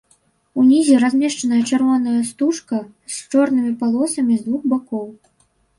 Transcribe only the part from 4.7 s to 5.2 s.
бакоў.